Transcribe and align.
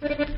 Thank 0.00 0.18
you. 0.20 0.37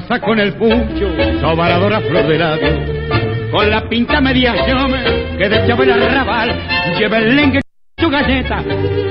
Pasa 0.00 0.18
con 0.18 0.40
el 0.40 0.54
pucho, 0.54 1.08
sobaradora 1.40 2.00
flor 2.00 2.26
de 2.26 2.36
labio, 2.36 3.50
con 3.52 3.70
la 3.70 3.88
pinta 3.88 4.20
media 4.20 4.52
llome 4.66 5.04
que 5.38 5.48
de 5.48 5.56
el 5.56 6.02
arrabal, 6.02 6.50
lleva 6.98 7.18
el 7.18 7.36
lengue 7.36 7.60
su 7.96 8.10
galleta, 8.10 8.64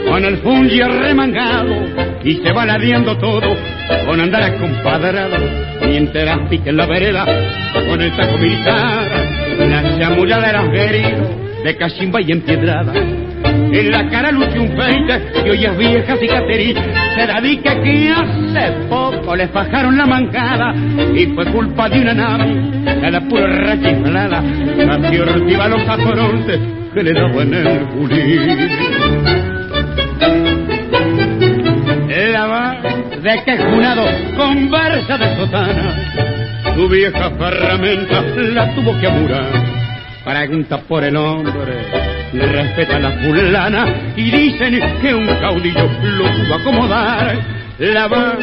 con 0.09 0.25
el 0.25 0.37
fungi 0.39 0.81
remangado, 0.81 1.73
y 2.25 2.33
se 2.35 2.51
va 2.51 2.65
ladeando 2.65 3.17
todo, 3.17 3.55
con 4.05 4.19
andar 4.19 4.43
acompadrado, 4.43 5.37
mientras 5.87 6.49
pique 6.49 6.69
en 6.69 6.75
la 6.75 6.85
vereda, 6.85 7.25
con 7.87 8.01
el 8.01 8.11
taco 8.17 8.37
militar, 8.37 9.09
la 9.59 9.99
chamullada 9.99 10.49
era 10.49 10.63
de 11.63 11.77
cachimba 11.77 12.19
y 12.21 12.31
empiedrada 12.33 13.22
en 13.79 13.91
la 13.91 14.07
cara 14.09 14.31
luce 14.31 14.59
un 14.59 14.75
peite 14.75 15.21
y 15.45 15.49
hoy 15.49 15.65
es 15.65 15.77
vieja 15.77 16.15
cicatriz. 16.17 16.77
Se 17.15 17.27
dedica 17.27 17.81
que 17.81 18.11
hace 18.11 18.71
poco 18.89 19.35
le 19.35 19.47
fajaron 19.47 19.97
la 19.97 20.05
mancada 20.05 20.73
y 21.15 21.25
fue 21.27 21.45
culpa 21.51 21.89
de 21.89 22.01
una 22.01 22.13
nave 22.13 22.73
la 23.09 23.21
pura 23.21 23.47
rachiflada. 23.47 24.43
Casi 24.77 25.17
ortiva 25.19 25.67
los 25.67 25.87
afrontes 25.87 26.59
que 26.93 27.03
le 27.03 27.13
daban 27.13 27.53
el 27.53 27.79
pulir. 27.89 28.69
La 32.31 32.47
va 32.47 32.77
de 33.21 33.43
que 33.43 33.57
junado 33.57 34.05
conversa 34.35 35.17
de 35.17 35.35
sotana. 35.35 36.75
Su 36.75 36.89
vieja 36.89 37.29
ferramenta 37.31 38.21
la 38.21 38.73
tuvo 38.75 38.99
que 38.99 39.07
amurar. 39.07 39.51
Pregunta 40.23 40.77
por 40.87 41.03
el 41.03 41.15
hombre 41.17 42.12
le 42.33 42.45
respeta 42.45 42.99
la 42.99 43.11
fulana 43.11 44.13
y 44.15 44.31
dicen 44.31 44.79
que 45.01 45.13
un 45.13 45.27
caudillo 45.27 45.89
lo 46.03 46.23
pudo 46.25 46.55
acomodar. 46.55 47.37
La 47.79 48.07
va 48.07 48.37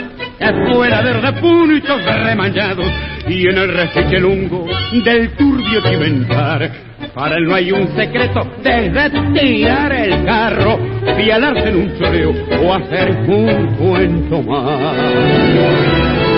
fuera 0.72 1.03
de 1.03 1.12
repuntos 1.15 2.04
remañados 2.04 2.87
y 3.28 3.47
en 3.47 3.59
el 3.59 4.20
lungo 4.20 4.66
del 5.04 5.31
turbio 5.31 5.82
cimentar. 5.82 6.70
Para 7.15 7.37
él 7.37 7.44
no 7.44 7.54
hay 7.54 7.72
un 7.72 7.88
secreto 7.97 8.41
desde 8.62 9.10
tirar 9.32 9.92
el 9.92 10.25
carro, 10.25 10.78
fialarse 11.16 11.69
en 11.69 11.76
un 11.76 11.98
choreo 11.98 12.34
o 12.62 12.75
hacer 12.75 13.10
un 13.26 13.75
cuento 13.76 14.42
más. 14.42 16.29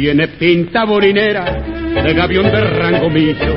Tiene 0.00 0.28
pinta 0.28 0.84
borinera 0.84 1.44
de 1.44 2.14
gavión 2.14 2.50
de 2.50 2.58
rango 2.58 3.10
millo. 3.10 3.54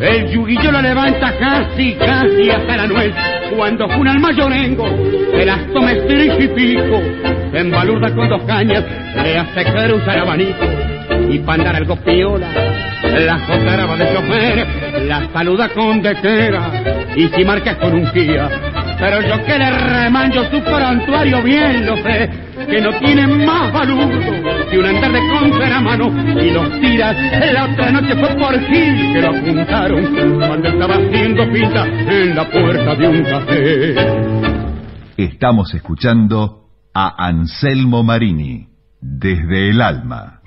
El 0.00 0.28
yuguillo 0.28 0.72
lo 0.72 0.82
levanta 0.82 1.32
casi, 1.38 1.92
casi 1.94 2.50
hasta 2.50 2.76
la 2.76 2.88
nuez. 2.88 3.14
Cuando 3.56 3.88
juna 3.88 4.10
el 4.10 4.18
mayorengo, 4.18 4.88
el 5.32 5.72
toma 5.72 5.92
y 5.92 6.48
pico, 6.48 7.00
en 7.52 7.70
baluda 7.70 8.12
con 8.12 8.28
dos 8.28 8.42
cañas, 8.48 8.82
le 9.22 9.38
hace 9.38 9.94
usar 9.94 10.18
abanico. 10.18 10.66
Y 11.30 11.38
para 11.38 11.62
andar 11.62 11.76
algo 11.76 11.94
piola, 11.98 12.48
la 13.04 13.86
va 13.86 13.96
de 13.96 14.12
chofer, 14.12 14.66
la 15.06 15.28
saluda 15.32 15.68
con 15.68 16.02
detera, 16.02 16.68
y 17.14 17.28
si 17.28 17.44
marcas 17.44 17.76
con 17.76 17.92
un 17.94 18.10
guía. 18.12 18.50
Pero 18.98 19.22
yo 19.22 19.44
que 19.44 19.56
le 19.56 19.70
remanjo 19.70 20.42
su 20.50 20.60
prontuario 20.64 21.40
bien 21.42 21.86
lo 21.86 21.96
sé, 21.98 22.28
que 22.66 22.80
no 22.80 22.90
tiene 22.98 23.26
más 23.46 23.72
valor 23.72 24.08
que 24.70 24.78
un 24.78 24.86
andar 24.86 25.12
de 25.12 25.20
contra 25.28 25.76
a 25.76 25.80
mano 25.80 26.08
y 26.40 26.50
los 26.50 26.80
tiras. 26.80 27.16
La 27.52 27.64
otra 27.64 27.90
noche 27.90 28.14
fue 28.16 28.34
por 28.36 28.58
Gil 28.60 29.12
que 29.12 29.20
lo 29.20 29.28
apuntaron 29.30 30.38
cuando 30.38 30.68
estaba 30.68 30.94
haciendo 30.94 31.52
pinta 31.52 31.86
en 31.86 32.34
la 32.34 32.48
puerta 32.48 32.94
de 32.94 33.08
un 33.08 33.22
café. 33.24 33.94
Estamos 35.16 35.74
escuchando 35.74 36.64
a 36.94 37.26
Anselmo 37.26 38.02
Marini 38.02 38.68
desde 39.00 39.70
el 39.70 39.80
alma. 39.80 40.39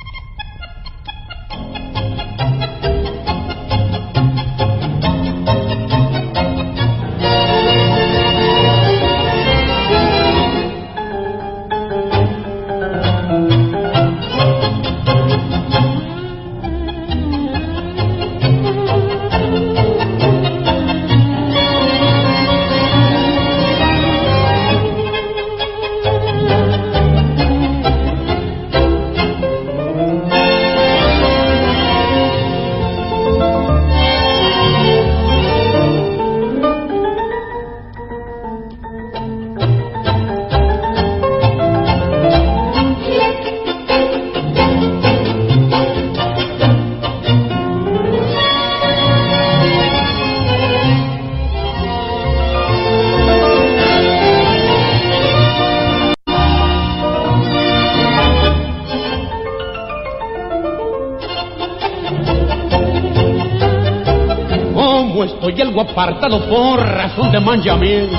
Apartado 65.82 66.40
por 66.48 66.80
razón 66.80 67.32
de 67.32 67.40
manchamiento. 67.40 68.18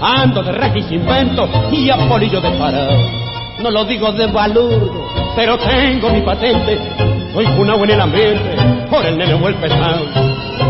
Ando 0.00 0.42
de 0.42 0.52
regis 0.52 0.90
invento 0.90 1.48
y 1.72 1.90
a 1.90 1.96
polillo 2.08 2.40
de 2.40 2.50
parado. 2.52 3.24
No 3.62 3.70
lo 3.70 3.84
digo 3.84 4.12
de 4.12 4.26
valor, 4.26 4.92
pero 5.34 5.58
tengo 5.58 6.10
mi 6.10 6.20
patente. 6.20 6.78
Soy 7.32 7.46
una 7.46 7.74
en 7.74 7.90
el 7.90 8.00
ambiente, 8.00 8.56
por 8.90 9.04
el 9.06 9.16
nene 9.16 9.32
el 9.32 9.54
pesado. 9.54 10.04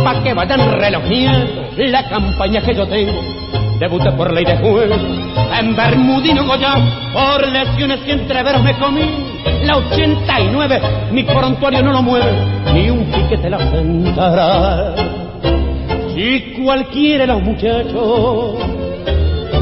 Pa' 0.05 0.23
que 0.23 0.33
vayan 0.33 0.81
relojeando 0.81 1.65
la 1.77 2.09
campaña 2.09 2.63
que 2.63 2.75
yo 2.75 2.87
tengo. 2.87 3.21
Debuté 3.79 4.13
por 4.13 4.33
ley 4.33 4.45
de 4.45 4.57
juego, 4.59 4.95
en 5.59 5.75
Bermudino 5.75 6.47
Goya, 6.47 6.77
por 7.13 7.49
lesiones 7.49 8.01
y 8.07 8.13
entreveros 8.13 8.63
me 8.63 8.75
comí. 8.79 9.11
La 9.65 9.77
89, 9.79 10.81
mi 11.11 11.25
prontuario 11.25 11.83
no 11.83 11.93
lo 11.93 12.03
mueve, 12.03 12.33
ni 12.73 12.91
un 12.91 13.05
piquete 13.11 13.51
la 13.51 13.59
sentará 13.59 15.24
Si 16.15 16.55
cualquiera 16.63 17.27
de 17.27 17.29
los 17.33 17.43
muchachos 17.43 18.57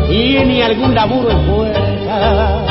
tiene 0.06 0.62
algún 0.62 0.94
laburo 0.94 1.31
en 1.31 1.46
puerta, 1.46 2.66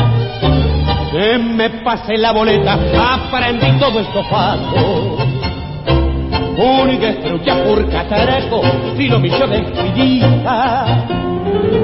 que 1.11 1.37
me 1.39 1.69
pase 1.83 2.15
la 2.17 2.31
boleta, 2.31 2.77
aprendí 3.13 3.79
todo 3.79 3.99
esto 3.99 4.21
paso. 4.29 5.17
Única 6.57 7.09
estrucha 7.09 7.63
por 7.63 7.89
cataraco, 7.89 8.61
si 8.95 9.07
lo 9.07 9.19
milló 9.19 9.47
de 9.47 9.57
esquillita. 9.57 11.07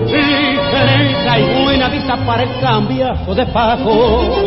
Ligereza 0.06 1.40
y 1.40 1.64
buena 1.64 1.90
vista 1.90 2.16
para 2.18 2.44
el 2.44 2.60
cambiazo 2.60 3.34
de 3.34 3.46
paco. 3.48 4.46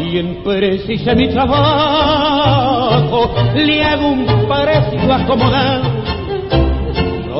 Y 0.00 0.18
en 0.18 0.44
precisa 0.44 1.16
mi 1.16 1.26
trabajo, 1.28 3.34
le 3.56 3.82
hago 3.82 4.08
un 4.08 4.24
parecido 4.46 5.12
acomodado 5.12 5.97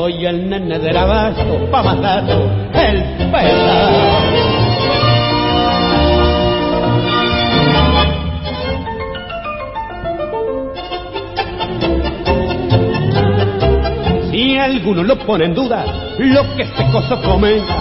soy 0.09 0.25
el 0.25 0.49
nene 0.49 0.79
del 0.79 0.97
abajo 0.97 1.69
pa' 1.71 1.83
matarlo 1.83 2.51
el 2.73 3.03
pesado. 3.31 3.99
Si 14.31 14.57
alguno 14.57 15.03
lo 15.03 15.19
pone 15.19 15.45
en 15.45 15.55
duda, 15.55 15.85
lo 16.19 16.55
que 16.55 16.63
este 16.63 16.85
coso 16.91 17.21
comenta, 17.21 17.77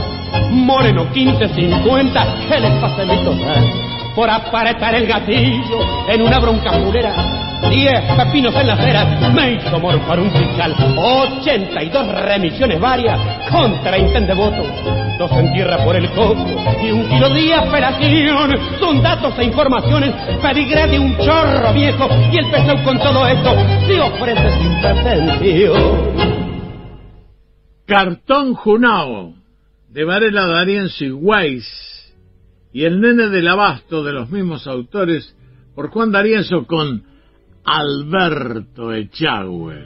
Moreno 0.51 1.09
15, 1.13 1.47
50, 1.47 2.25
que 2.50 2.59
les 2.59 2.71
pase 2.81 3.06
mi 3.06 3.18
total? 3.24 3.63
Por 4.15 4.29
aparetar 4.29 4.95
el 4.95 5.07
gatillo 5.07 5.79
en 6.09 6.24
una 6.24 6.39
bronca 6.39 6.71
mulera 6.74 7.37
10 7.62 8.15
pepinos 8.15 8.56
en 8.56 8.68
la 8.68 8.74
acera, 8.74 9.06
me 9.33 9.54
hizo 9.54 9.80
morfar 9.80 10.19
un 10.19 10.31
fiscal, 10.31 10.75
82 10.95 12.07
remisiones 12.24 12.80
varias 12.80 13.19
contra 13.50 13.98
intento 13.98 14.33
de 14.33 14.39
votos, 14.39 14.68
dos 15.18 15.31
en 15.31 15.54
tierra 15.54 15.83
por 15.83 15.95
el 15.95 16.09
coco 16.12 16.45
y 16.81 16.92
un 16.92 17.07
kilo 17.07 17.30
de 17.30 17.54
apelación. 17.54 18.51
Son 18.80 19.01
datos 19.01 19.38
e 19.39 19.45
informaciones, 19.45 20.13
pedigré 20.42 20.88
de 20.88 21.00
un 21.00 21.18
chorro 21.18 21.74
viejo 21.74 22.07
y 22.31 22.38
el 22.38 22.50
peso 22.51 22.75
con 22.83 22.98
todo 23.00 23.27
esto 23.27 23.56
se 23.88 24.00
ofrece 24.01 24.50
sin 24.60 24.81
pretencio. 24.81 25.74
Cartón 27.86 28.53
Junao, 28.53 29.33
de 29.89 30.03
Varela 30.03 30.45
Darienzo 30.45 31.06
y 31.06 31.12
Weiss, 31.12 32.13
y 32.74 32.83
El 32.83 33.00
Nene 33.00 33.30
del 33.30 33.48
Abasto, 33.48 34.03
de 34.03 34.13
los 34.13 34.30
mismos 34.30 34.68
autores, 34.68 35.36
por 35.74 35.89
Juan 35.89 36.12
Darienzo 36.12 36.65
con 36.68 37.03
Alberto 37.69 38.93
Echagüe. 38.93 39.83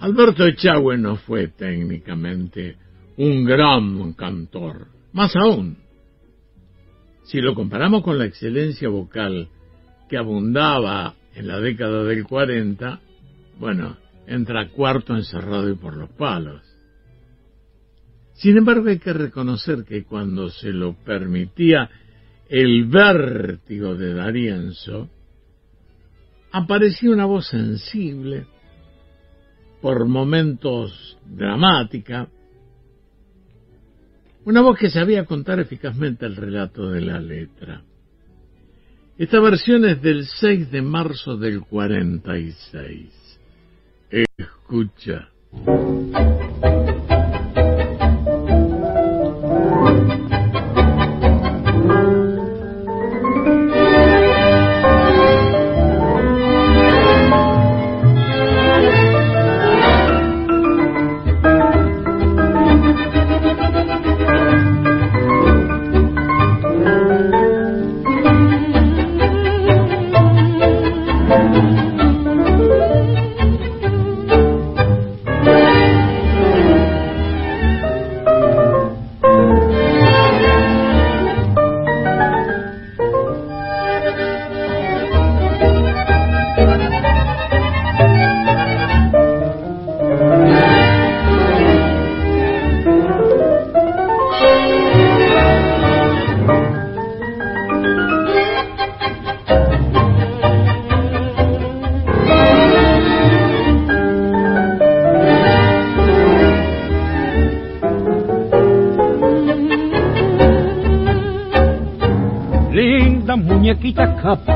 Alberto 0.00 0.46
Echagüe 0.46 0.96
no 0.96 1.16
fue 1.16 1.48
técnicamente 1.48 2.78
un 3.18 3.44
gran 3.44 4.14
cantor, 4.14 4.86
más 5.12 5.36
aún, 5.36 5.76
si 7.24 7.42
lo 7.42 7.54
comparamos 7.54 8.02
con 8.02 8.18
la 8.18 8.24
excelencia 8.24 8.88
vocal 8.88 9.50
que 10.08 10.16
abundaba 10.16 11.16
en 11.34 11.48
la 11.48 11.60
década 11.60 12.02
del 12.02 12.24
40, 12.24 12.98
bueno, 13.58 13.98
entra 14.26 14.70
cuarto 14.70 15.14
encerrado 15.14 15.68
y 15.68 15.74
por 15.74 15.98
los 15.98 16.08
palos. 16.12 16.63
Sin 18.34 18.56
embargo, 18.56 18.88
hay 18.88 18.98
que 18.98 19.12
reconocer 19.12 19.84
que 19.84 20.04
cuando 20.04 20.50
se 20.50 20.70
lo 20.70 20.94
permitía 20.94 21.88
el 22.48 22.86
vértigo 22.86 23.94
de 23.94 24.14
Darienzo, 24.14 25.08
aparecía 26.52 27.10
una 27.10 27.24
voz 27.24 27.48
sensible, 27.48 28.46
por 29.80 30.06
momentos 30.06 31.18
dramática, 31.26 32.28
una 34.44 34.60
voz 34.60 34.78
que 34.78 34.90
sabía 34.90 35.24
contar 35.24 35.60
eficazmente 35.60 36.26
el 36.26 36.36
relato 36.36 36.90
de 36.90 37.00
la 37.00 37.20
letra. 37.20 37.82
Esta 39.16 39.40
versión 39.40 39.84
es 39.84 40.02
del 40.02 40.26
6 40.26 40.70
de 40.70 40.82
marzo 40.82 41.36
del 41.36 41.60
46. 41.60 43.38
Escucha. 44.10 45.28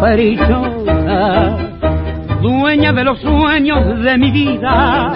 Caprichosa, 0.09 1.57
dueña 2.41 2.93
de 2.93 3.05
los 3.05 3.21
sueños 3.21 4.03
de 4.03 4.19
mi 4.19 4.31
vida, 4.31 5.13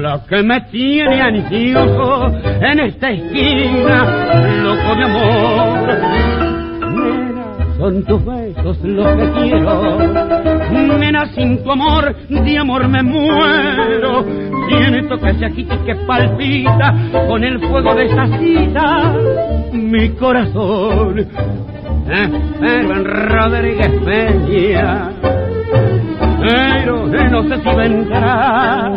la 0.00 0.20
que 0.28 0.42
me 0.42 0.60
tiene 0.72 1.20
ansioso 1.20 2.28
en 2.60 2.80
esta 2.80 3.10
esquina, 3.10 4.04
loco 4.62 4.94
de 4.94 5.04
amor. 5.04 6.36
Son 7.78 8.04
tus 8.04 8.24
besos 8.24 8.78
los 8.82 9.06
que 9.06 9.30
quiero, 9.32 9.98
nena, 10.98 11.26
sin 11.34 11.62
tu 11.62 11.72
amor, 11.72 12.14
de 12.28 12.58
amor 12.58 12.88
me 12.88 13.02
muero. 13.02 14.24
Siento 14.68 15.18
que 15.18 15.34
se 15.34 15.44
agita 15.44 15.74
y 15.74 15.78
que 15.78 15.94
palpita 16.06 16.94
con 17.28 17.44
el 17.44 17.60
fuego 17.60 17.94
de 17.94 18.06
esta 18.06 18.38
cita 18.38 19.14
mi 19.72 20.08
corazón. 20.10 21.26
Eh, 22.08 22.30
pero 22.60 22.96
en 22.96 23.04
Rodríguez 23.04 23.90
Peña, 24.04 25.10
pero 26.40 27.06
eh, 27.12 27.28
no 27.30 27.42
sé 27.48 27.56
si 27.58 27.76
vendrá, 27.76 28.92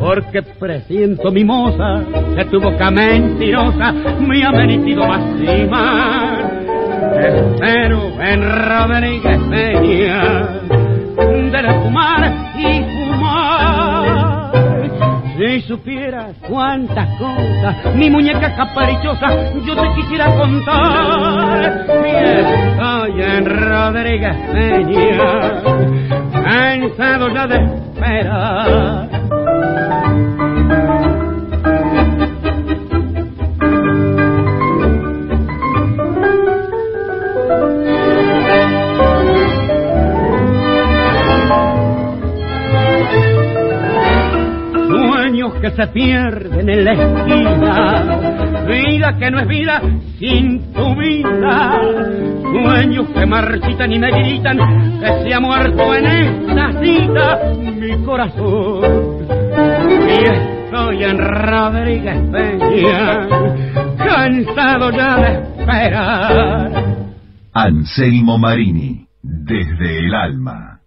porque 0.00 0.42
presiento 0.42 1.30
mi 1.30 1.44
moza 1.44 2.02
que 2.36 2.44
tu 2.46 2.60
boca 2.60 2.90
mentirosa 2.90 3.92
me 3.92 4.44
ha 4.44 4.50
merecido 4.50 5.06
más 5.06 5.22
y. 5.38 6.50
Espero 7.20 8.20
en 8.22 8.42
Rodríguez 8.42 9.38
Peña, 9.48 10.60
de 11.16 11.80
fumar 11.80 12.32
y. 12.58 12.87
Si 15.58 15.64
supieras 15.64 16.36
cuántas 16.48 17.18
cosas, 17.18 17.92
mi 17.96 18.08
muñeca 18.08 18.54
caprichosa, 18.54 19.26
yo 19.66 19.74
te 19.74 19.94
quisiera 19.96 20.32
contar. 20.36 21.84
Y 22.06 22.10
estoy 22.14 23.22
en 23.22 23.44
Rodríguez 23.44 24.36
Peña, 24.52 25.62
cansado 26.44 27.34
ya 27.34 27.46
de 27.48 27.56
esperar. 27.56 29.07
Que 45.70 45.82
se 45.82 45.86
pierden 45.88 46.68
en 46.68 46.84
la 46.84 46.92
esquina, 46.92 48.04
vida 48.66 49.16
que 49.18 49.30
no 49.30 49.40
es 49.40 49.48
vida 49.48 49.82
sin 50.18 50.72
tu 50.72 50.94
vida. 50.96 51.72
marchitan 53.26 53.92
y 53.92 53.98
me 53.98 54.10
gritan 54.10 54.58
que 55.00 55.22
se 55.22 55.34
ha 55.34 55.40
muerto 55.40 55.94
en 55.94 56.06
esta 56.06 56.72
cita 56.80 57.38
mi 57.54 58.04
corazón. 58.04 59.26
Y 60.08 60.24
estoy 60.24 61.04
en 61.04 61.18
Rodríguez 61.18 62.18
Peña, 62.32 63.28
cansado 63.98 64.90
ya 64.90 65.16
de 65.16 65.32
esperar. 65.58 66.72
Anselmo 67.52 68.38
Marini, 68.38 69.06
desde 69.22 69.98
el 69.98 70.14
alma. 70.14 70.80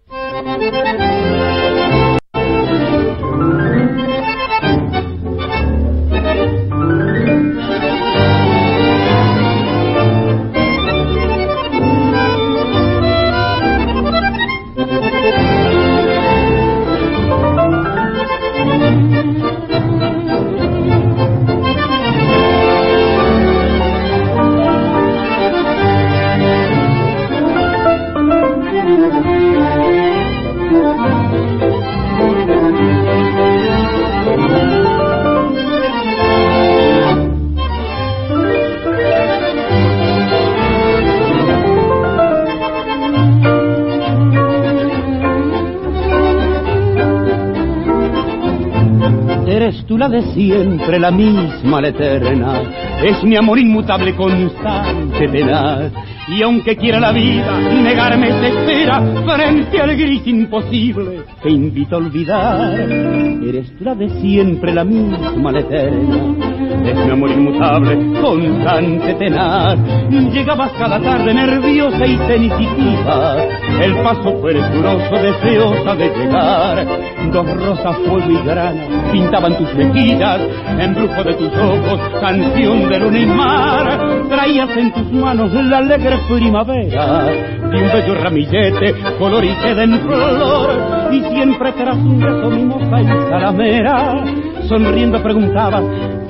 La 49.98 50.08
de 50.08 50.22
siempre, 50.32 50.98
la 50.98 51.10
misma, 51.10 51.80
la 51.80 51.88
eterna. 51.88 52.62
Es 53.02 53.22
mi 53.22 53.36
amor 53.36 53.58
inmutable, 53.58 54.14
constante, 54.14 55.28
tenaz. 55.28 55.92
Y 56.28 56.42
aunque 56.42 56.76
quiera 56.76 56.98
la 56.98 57.12
vida 57.12 57.58
negarme 57.82 58.30
se 58.30 58.48
espera 58.48 59.02
frente 59.24 59.80
al 59.80 59.96
gris 59.96 60.26
imposible 60.26 61.22
que 61.42 61.50
invito 61.50 61.96
a 61.96 61.98
olvidar. 61.98 62.80
Eres 62.80 63.76
tú 63.76 63.84
la 63.84 63.94
de 63.94 64.08
siempre, 64.20 64.72
la 64.72 64.84
misma, 64.84 65.52
la 65.52 65.60
eterna 65.60 66.51
es 66.84 66.96
mi 66.96 67.10
amor 67.10 67.30
inmutable, 67.30 68.20
constante, 68.20 69.14
tenaz. 69.14 69.78
Llegabas 70.10 70.72
cada 70.72 71.00
tarde 71.00 71.34
nerviosa 71.34 72.06
y 72.06 72.16
sensitiva, 72.18 73.36
el 73.80 73.94
paso 74.02 74.36
fue 74.40 74.52
presuroso, 74.52 75.14
deseosa 75.22 75.94
de 75.94 76.08
llegar. 76.08 76.86
Dos 77.32 77.46
rosas, 77.64 77.96
fuego 78.06 78.30
y 78.30 78.46
grana 78.46 79.02
pintaban 79.12 79.56
tus 79.56 79.74
mejillas, 79.74 80.40
embrujo 80.78 81.22
de 81.22 81.34
tus 81.34 81.52
ojos, 81.54 82.00
canción 82.20 82.88
de 82.88 82.98
luna 82.98 83.18
y 83.18 83.26
mar. 83.26 84.26
Traías 84.28 84.76
en 84.76 84.92
tus 84.92 85.12
manos 85.12 85.52
la 85.52 85.78
alegre 85.78 86.18
primavera 86.28 87.26
de 87.72 87.82
un 87.82 87.92
bello 87.92 88.14
ramillete, 88.14 88.94
color 89.18 89.44
y 89.44 89.54
queda 89.56 89.84
en 89.84 90.00
flor. 90.00 90.70
Y 91.12 91.22
siempre 91.24 91.72
tras 91.72 91.96
un 91.96 92.18
beso 92.18 92.50
mimosa 92.50 93.00
y 93.00 93.06
salamera, 93.06 94.24
sonriendo 94.68 95.22
preguntabas 95.22 95.84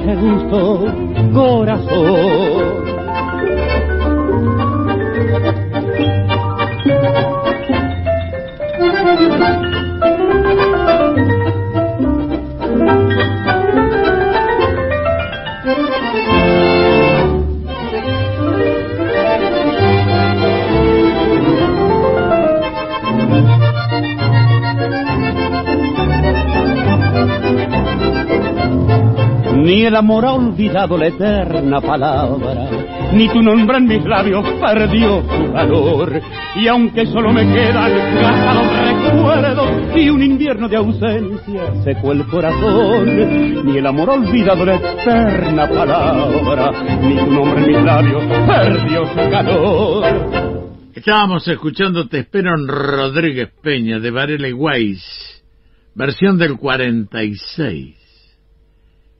qué 0.05 0.15
gusto, 0.15 0.95
corazón. 1.33 2.83
Amor 30.03 30.27
ha 30.27 30.33
olvidado 30.33 30.99
la 30.99 31.07
eterna 31.07 31.81
palabra, 31.81 32.69
ni 33.13 33.29
tu 33.29 33.41
nombre 33.41 33.79
en 33.79 33.87
mis 33.87 34.05
labios 34.05 34.45
perdió 34.61 35.23
su 35.23 35.53
valor. 35.53 36.21
Y 36.57 36.67
aunque 36.67 37.07
solo 37.07 37.33
me 37.33 37.47
quedan 37.47 37.93
gastados 38.21 39.13
recuerdos 39.13 39.97
y 39.97 40.11
un 40.11 40.23
invierno 40.25 40.69
de 40.69 40.77
ausencia 40.77 41.85
secó 41.85 42.11
el 42.11 42.27
corazón, 42.27 43.65
ni 43.65 43.79
el 43.79 43.87
amor 43.87 44.11
ha 44.11 44.15
olvidado 44.15 44.65
la 44.65 44.75
eterna 44.75 45.69
palabra, 45.69 46.73
ni 47.01 47.15
tu 47.15 47.27
nombre 47.31 47.63
en 47.63 47.67
mis 47.69 47.85
labios 47.85 48.25
perdió 48.45 49.07
su 49.07 49.31
calor. 49.31 50.05
Estábamos 50.95 51.47
escuchando 51.47 52.09
Te 52.09 52.19
espero 52.19 52.57
en 52.57 52.67
Rodríguez 52.67 53.51
Peña 53.63 54.01
de 54.01 54.11
Varela 54.11 54.49
y 54.49 54.53
Weiss, 54.53 55.45
versión 55.95 56.39
del 56.39 56.57
46. 56.57 58.02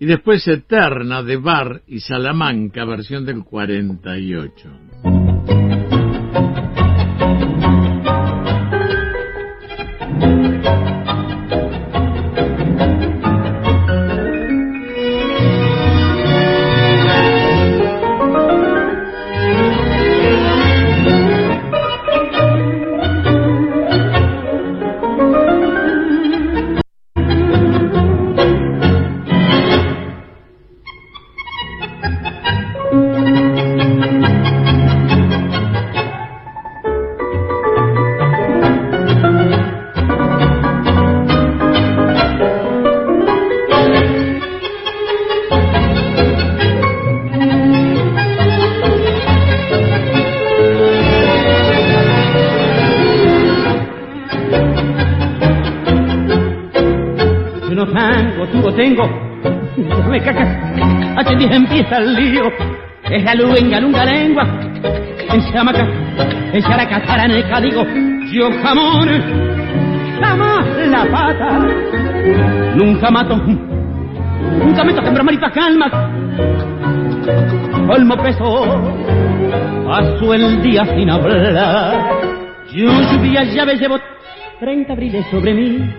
Y 0.03 0.05
después 0.05 0.49
Eterna 0.49 1.23
de 1.23 1.37
Bar 1.37 1.83
y 1.87 2.01
Salamanca, 2.01 2.85
versión 2.85 3.25
del 3.25 3.45
48. 3.45 4.69
Empieza 61.83 61.99
el 61.99 62.15
lío. 62.15 62.45
Es 63.11 63.25
la 63.25 63.35
luenga, 63.35 63.81
lunga 63.81 64.05
lengua. 64.05 64.45
En 65.33 65.53
chamaca, 65.53 65.87
en 66.53 66.63
characachaраneca, 66.63 67.61
digo, 67.61 67.85
yo 68.31 68.51
jamón, 68.63 69.09
jamás 70.21 70.67
la 70.87 71.05
pata. 71.11 71.59
Nunca 72.75 73.11
mato, 73.11 73.37
nunca 73.37 74.85
meto 74.85 75.01
en 75.01 75.35
y 75.35 75.39
pa' 75.39 75.51
calma. 75.51 76.11
Colmo 77.87 78.17
peso, 78.17 78.67
paso 79.87 80.35
el 80.35 80.63
día 80.63 80.85
sin 80.95 81.11
hablar. 81.11 82.11
Yo 82.73 82.87
lluvia 83.13 83.45
llave 83.45 83.77
llevo 83.77 83.99
30 84.61 84.93
abriles 84.93 85.27
sobre 85.31 85.55
mí. 85.55 85.95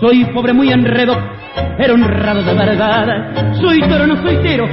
Soy 0.00 0.24
pobre, 0.26 0.52
muy 0.52 0.70
enredo, 0.70 1.14
pero 1.76 1.94
honrado 1.94 2.42
de 2.42 2.54
verdad. 2.54 3.54
Soy 3.60 3.80
toro, 3.80 4.06
no 4.06 4.20
soy 4.22 4.36
tero, 4.42 4.66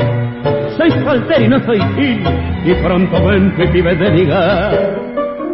soy 0.78 0.92
soltero 0.92 1.44
y 1.44 1.48
no 1.48 1.60
soy 1.64 1.80
gil, 1.96 2.24
y 2.66 2.74
pronto 2.76 3.26
ven 3.26 3.54
pibe 3.72 3.96
de 3.96 4.10
ligar. 4.12 4.72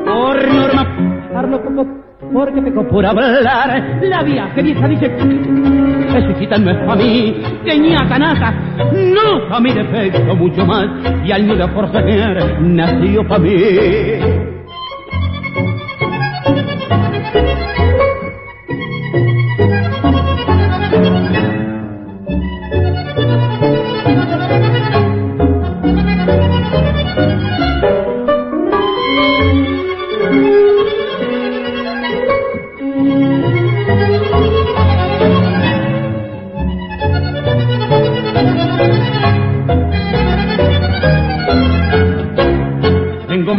Por 0.06 0.54
norma, 0.54 0.88
hablo 1.36 1.62
poco 1.62 1.86
porque 2.34 2.62
peco 2.62 2.88
por 2.88 3.06
hablar. 3.06 4.00
La 4.02 4.24
vieja 4.24 4.62
vieja 4.62 4.88
dice, 4.88 5.12
Jesucita 6.12 6.58
no 6.58 6.72
es 6.72 6.78
para 6.86 6.96
mí, 6.96 7.42
tenía 7.66 7.98
canata, 8.08 8.52
no 8.94 9.48
para 9.48 9.60
mi 9.60 9.72
defecto 9.72 10.36
mucho 10.36 10.66
más, 10.66 10.88
y 11.26 11.32
al 11.32 11.48
nudo 11.48 11.68
forcejear 11.70 12.62
nació 12.62 13.28
para 13.28 13.40
mí. 13.40 14.51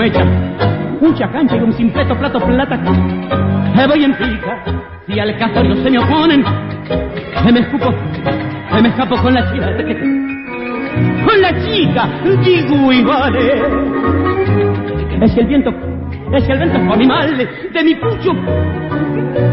Mecha, 0.02 0.24
mucha 1.00 1.30
cancha 1.30 1.56
y 1.56 1.60
un 1.60 1.72
simpleto 1.74 2.18
plato 2.18 2.40
plata. 2.40 2.76
Me 3.76 3.86
voy 3.86 4.02
en 4.02 4.12
pica, 4.14 4.64
si 5.06 5.20
al 5.20 5.36
casorio 5.38 5.76
se 5.76 5.90
me 5.90 5.98
oponen, 6.00 6.44
se 7.44 7.52
me 7.52 7.60
escupo, 7.60 7.94
se 8.72 8.82
me 8.82 8.88
escapo 8.88 9.16
con 9.22 9.32
la 9.32 9.52
chica. 9.52 9.66
Con 11.24 11.40
la 11.40 11.52
chica, 11.64 12.08
digo 12.44 12.92
y 12.92 13.02
vale. 13.04 13.62
Es 15.20 15.36
el 15.38 15.46
viento, 15.46 15.70
es 16.32 16.48
el 16.48 16.58
viento 16.58 16.80
con 16.84 16.98
mi 16.98 17.06
mal, 17.06 17.38
de 17.38 17.84
mi 17.84 17.94
pucho, 17.94 18.32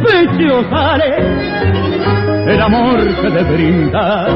pecho 0.03 0.63
sale. 0.71 1.15
El 2.47 2.59
amor 2.59 2.97
que 3.21 3.29
te 3.29 3.43
brinda. 3.43 4.27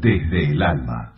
Desde 0.00 0.52
el 0.52 0.62
alma. 0.62 1.12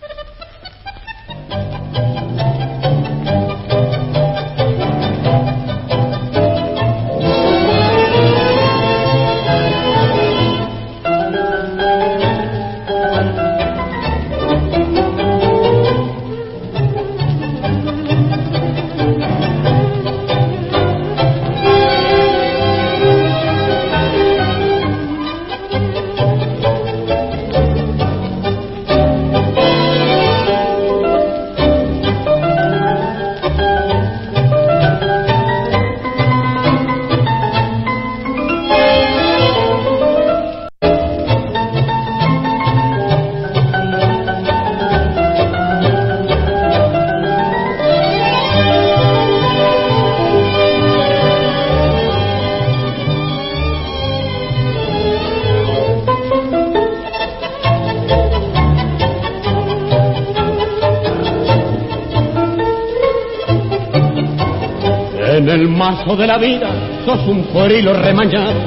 Mazo 65.91 66.15
de 66.15 66.25
la 66.25 66.39
vida 66.39 66.69
sos 67.05 67.27
un 67.27 67.43
cuerilo 67.53 67.93
remañado, 67.93 68.61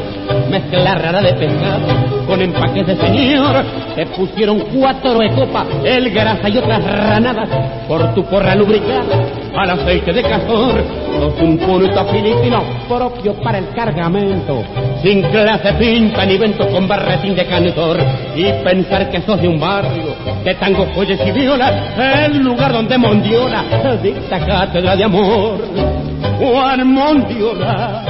mezcla 0.51 0.94
rara 0.96 1.22
de 1.22 1.34
pescado 1.36 1.88
con 2.27 2.42
empaques 2.42 2.86
de 2.86 2.98
señor. 2.98 3.63
Te 3.96 4.06
pusieron 4.08 4.60
cuatro 4.60 5.20
de 5.20 5.30
copa, 5.30 5.65
el 5.86 6.10
grasa 6.10 6.50
y 6.50 6.58
otras 6.58 6.84
ranadas 6.84 7.48
por 7.88 8.13
tu 8.13 8.25
porra 8.25 8.56
lubricada 8.56 9.24
al 9.56 9.70
aceite 9.70 10.12
de 10.12 10.22
castor. 10.22 10.84
Sos 11.18 11.42
un 11.42 11.58
puerto 11.60 12.06
filipino 12.08 12.62
propio 12.89 13.36
para 13.42 13.60
el 13.60 13.70
cargamento, 13.70 14.62
sin 15.02 15.21
clase 15.21 15.71
pinta 15.76 16.26
ni 16.26 16.38
vento 16.38 16.67
con 16.67 16.89
barretín 16.89 17.36
de 17.36 17.45
cantor. 17.45 18.00
Y 18.36 18.52
pensar 18.65 19.10
que 19.10 19.21
sos 19.21 19.41
de 19.41 19.47
un 19.47 19.62
barrio 19.62 20.13
de 20.43 20.56
tango, 20.56 20.86
joyas 20.93 21.21
y 21.26 21.32
violas, 21.32 21.71
el 21.97 22.39
lugar 22.39 22.74
donde 22.74 22.97
Mondiola 22.97 23.63
dicta 24.04 24.45
cátedra 24.45 24.97
de 24.97 25.04
amor. 25.06 26.12
Juan 26.38 26.88
Mondiola. 26.93 28.03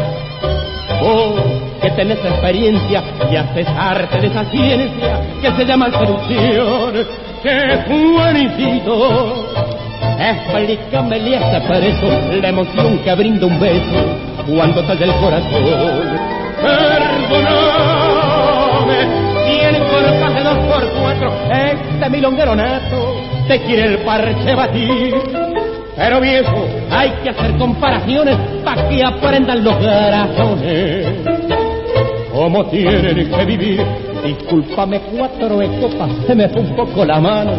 Oh, 1.02 1.36
que 1.82 1.90
tenés 1.92 2.20
experiencia 2.20 3.04
y 3.32 3.36
haces 3.36 3.68
arte 3.68 4.20
de 4.22 4.28
esa 4.28 4.46
ciencia 4.46 5.22
que 5.42 5.52
se 5.52 5.66
llama 5.66 5.90
seducción. 5.92 7.06
¡Qué 7.42 7.84
buenito! 7.88 9.54
Explícame 10.20 11.18
este 11.18 11.62
preso 11.68 12.08
la 12.42 12.50
emoción 12.50 13.00
que 13.00 13.16
brinda 13.16 13.46
un 13.46 13.60
beso 13.60 14.06
cuando 14.48 14.86
sale 14.86 15.06
el 15.06 15.14
corazón. 15.16 16.20
Perdóname, 16.62 17.44
cuerpas 19.90 20.34
de 20.36 20.44
dos 20.44 20.58
por 20.60 20.90
cuatro, 21.02 21.34
este 21.52 22.10
milonguero 22.10 22.56
nato 22.56 23.16
te 23.48 23.62
quiere 23.62 23.84
el 23.94 23.98
parche 24.00 24.56
batir. 24.56 25.53
Pero 25.96 26.20
viejo, 26.20 26.66
hay 26.90 27.12
que 27.24 27.30
hacer 27.30 27.58
comparaciones 27.58 28.36
para 28.64 28.90
que 28.90 29.04
aprendan 29.04 29.64
los 29.64 29.76
corazones. 29.76 31.08
¿Cómo 32.32 32.66
tienen 32.66 33.30
que 33.30 33.46
vivir? 33.46 33.86
Discúlpame, 34.26 35.02
cuatro 35.16 35.58
de 35.58 35.68
copas, 35.80 36.10
se 36.26 36.34
me 36.34 36.50
fue 36.50 36.62
un 36.62 36.76
poco 36.76 37.06
la 37.06 37.20
mano. 37.20 37.52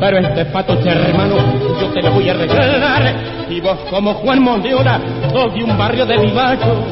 Pero 0.00 0.18
este 0.18 0.46
patoche 0.46 0.88
hermano, 0.88 1.36
yo 1.80 1.88
te 1.88 2.00
lo 2.00 2.12
voy 2.12 2.28
a 2.28 2.34
regalar. 2.34 3.14
Y 3.50 3.60
vos 3.60 3.76
como 3.90 4.14
Juan 4.14 4.42
Mondiola, 4.42 5.00
sos 5.32 5.52
de 5.52 5.64
un 5.64 5.76
barrio 5.76 6.06
de 6.06 6.16
Vivacho. 6.16 6.82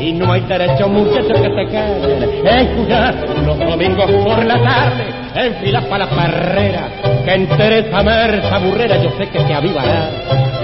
Y 0.00 0.12
no 0.12 0.30
hay 0.30 0.42
derecho, 0.42 0.88
muchacho, 0.88 1.28
que 1.28 1.48
te 1.48 1.68
callen. 1.72 2.46
Escuchar 2.46 3.14
los 3.46 3.58
domingos 3.58 4.10
por 4.22 4.44
la 4.44 4.62
tarde, 4.62 5.06
en 5.34 5.54
filas 5.54 5.84
para 5.86 6.04
la 6.04 6.10
parrera. 6.10 7.13
Que 7.24 7.34
en 7.34 7.48
Teresa 7.48 8.02
Merza 8.02 8.58
Burrera 8.58 9.02
yo 9.02 9.10
sé 9.16 9.28
que 9.30 9.38
te 9.38 9.54
avivará. 9.54 10.10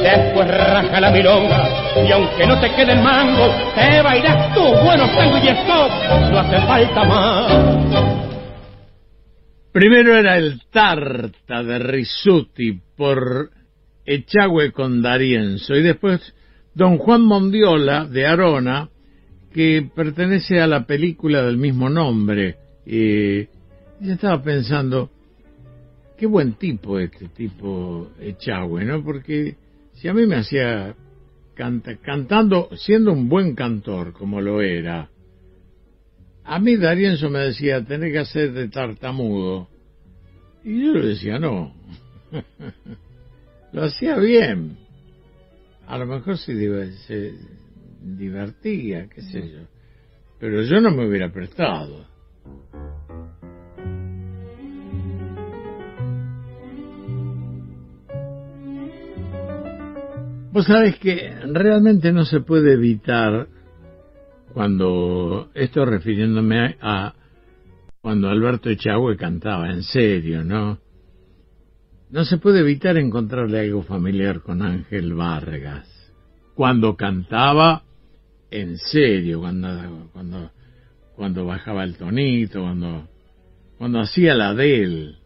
Después 0.03 0.47
raja 0.47 1.01
la 1.01 1.11
milonga 1.11 1.69
y 2.07 2.13
aunque 2.13 2.47
no 2.47 2.61
te 2.61 2.71
quede 2.75 2.93
el 2.93 3.03
mango, 3.03 3.49
te 3.75 4.03
bailas 4.03 4.55
tú, 4.55 4.63
bueno 4.63 5.07
tango 5.15 5.39
y 5.39 5.49
stop, 5.49 5.91
no 6.31 6.39
hace 6.39 6.59
falta 6.67 7.05
más. 7.05 8.21
Primero 9.73 10.17
era 10.17 10.37
el 10.37 10.61
Tarta 10.71 11.63
de 11.63 11.79
Risuti 11.79 12.81
por 12.97 13.51
Echagüe 14.05 14.73
con 14.73 15.01
Darienzo 15.01 15.77
y 15.77 15.83
después 15.83 16.35
Don 16.75 16.99
Juan 16.99 17.23
Mondiola 17.23 18.05
de 18.05 18.27
Arona 18.27 18.89
que 19.53 19.89
pertenece 19.95 20.61
a 20.61 20.67
la 20.67 20.87
película 20.87 21.43
del 21.43 21.57
mismo 21.57 21.89
nombre. 21.89 22.57
Y 22.87 23.45
yo 24.01 24.13
estaba 24.13 24.43
pensando, 24.43 25.11
qué 26.21 26.27
buen 26.27 26.53
tipo 26.53 26.99
este 26.99 27.29
tipo 27.29 28.11
Echagüe, 28.21 28.85
¿no? 28.85 29.03
Porque 29.03 29.57
si 29.95 30.07
a 30.07 30.13
mí 30.13 30.27
me 30.27 30.37
hacía 30.37 30.95
canta, 31.55 31.97
cantando, 31.97 32.69
siendo 32.77 33.11
un 33.11 33.31
buen 33.31 33.55
cantor 33.55 34.13
como 34.13 34.43
lo 34.43 34.61
era, 34.61 35.09
a 36.45 36.59
mí 36.59 36.77
Darienzo 36.77 37.31
me 37.31 37.39
decía, 37.39 37.83
tenés 37.83 38.13
que 38.13 38.19
hacer 38.19 38.53
de 38.53 38.69
tartamudo. 38.69 39.69
Y 40.63 40.85
yo 40.85 40.93
le 40.93 41.09
decía, 41.09 41.39
no. 41.39 41.75
lo 43.73 43.85
hacía 43.85 44.19
bien. 44.19 44.77
A 45.87 45.97
lo 45.97 46.05
mejor 46.05 46.37
se, 46.37 46.53
se 47.07 47.35
divertía, 48.03 49.09
qué 49.09 49.23
sé 49.23 49.41
yo. 49.41 49.61
Pero 50.39 50.63
yo 50.65 50.83
no 50.83 50.91
me 50.91 51.09
hubiera 51.09 51.33
prestado. 51.33 52.05
Vos 60.53 60.67
sabés 60.67 60.99
que 60.99 61.33
realmente 61.45 62.13
no 62.13 62.25
se 62.25 62.41
puede 62.41 62.73
evitar 62.73 63.47
cuando 64.53 65.49
esto 65.55 65.85
refiriéndome 65.85 66.77
a 66.81 67.15
cuando 68.01 68.29
Alberto 68.29 68.69
Echagüe 68.69 69.17
cantaba 69.17 69.71
en 69.71 69.85
serio, 69.85 70.43
¿no? 70.43 70.81
No 72.11 72.25
se 72.25 72.39
puede 72.39 72.61
evitar 72.61 72.97
encontrarle 72.97 73.61
algo 73.61 73.83
familiar 73.83 74.41
con 74.41 74.63
Ángel 74.63 75.15
Vargas. 75.15 75.87
Cuando 76.57 76.97
cantaba 76.97 77.85
en 78.51 78.77
serio, 78.77 79.39
cuando, 79.39 80.11
cuando, 80.13 80.51
cuando 81.15 81.47
bajaba 81.47 81.85
el 81.85 81.97
tonito, 81.97 82.63
cuando, 82.63 83.09
cuando 83.79 84.01
hacía 84.01 84.35
la 84.35 84.53
de 84.53 84.83
él. 84.83 85.19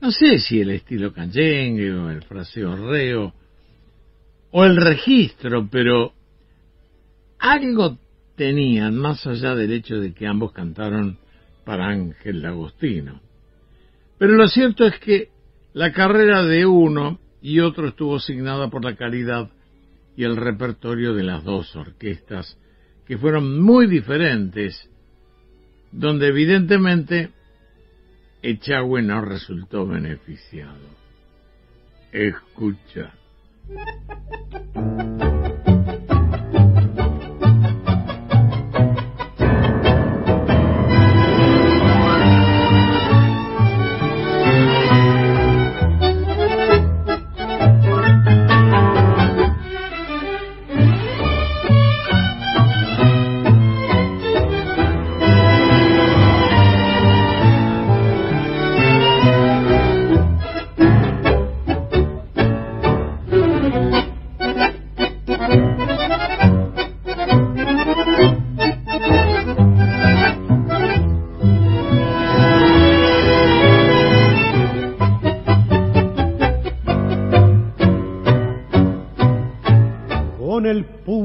No 0.00 0.12
sé 0.12 0.38
si 0.38 0.60
el 0.60 0.70
estilo 0.70 1.12
canyengue 1.12 1.92
o 1.92 2.10
el 2.10 2.22
fraseo 2.22 2.76
reo 2.76 3.34
o 4.50 4.64
el 4.64 4.76
registro, 4.76 5.68
pero 5.70 6.12
algo 7.38 7.98
tenían 8.36 8.96
más 8.96 9.26
allá 9.26 9.54
del 9.54 9.72
hecho 9.72 9.96
de 10.00 10.12
que 10.12 10.26
ambos 10.26 10.52
cantaron 10.52 11.18
para 11.64 11.88
Ángel 11.88 12.44
Agostino. 12.44 13.20
Pero 14.18 14.34
lo 14.34 14.48
cierto 14.48 14.86
es 14.86 14.98
que 15.00 15.28
la 15.74 15.92
carrera 15.92 16.42
de 16.44 16.66
uno 16.66 17.18
y 17.40 17.60
otro 17.60 17.88
estuvo 17.88 18.16
asignada 18.16 18.68
por 18.68 18.84
la 18.84 18.96
calidad 18.96 19.50
y 20.16 20.24
el 20.24 20.36
repertorio 20.36 21.14
de 21.14 21.22
las 21.22 21.44
dos 21.44 21.76
orquestas, 21.76 22.58
que 23.06 23.16
fueron 23.16 23.62
muy 23.62 23.86
diferentes, 23.86 24.90
donde 25.92 26.28
evidentemente 26.28 27.30
Echagüe 28.42 29.02
no 29.02 29.20
resultó 29.20 29.86
beneficiado. 29.86 30.96
Escucha. 32.12 33.17
Thank 33.68 35.22
you. 35.22 35.27